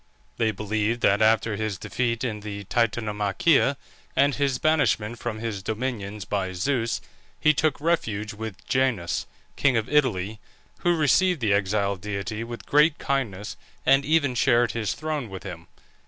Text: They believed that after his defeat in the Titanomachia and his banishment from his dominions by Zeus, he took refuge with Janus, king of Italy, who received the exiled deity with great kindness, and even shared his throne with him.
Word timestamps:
They 0.37 0.49
believed 0.49 1.01
that 1.01 1.21
after 1.21 1.55
his 1.55 1.77
defeat 1.77 2.23
in 2.23 2.39
the 2.39 2.63
Titanomachia 2.63 3.77
and 4.15 4.33
his 4.33 4.57
banishment 4.57 5.19
from 5.19 5.37
his 5.37 5.61
dominions 5.61 6.25
by 6.25 6.53
Zeus, 6.53 7.01
he 7.39 7.53
took 7.53 7.79
refuge 7.79 8.33
with 8.33 8.65
Janus, 8.65 9.27
king 9.55 9.77
of 9.77 9.87
Italy, 9.87 10.39
who 10.79 10.95
received 10.95 11.39
the 11.39 11.53
exiled 11.53 12.01
deity 12.01 12.43
with 12.43 12.65
great 12.65 12.97
kindness, 12.97 13.57
and 13.85 14.03
even 14.03 14.33
shared 14.33 14.71
his 14.71 14.93
throne 14.95 15.29
with 15.29 15.43
him. 15.43 15.67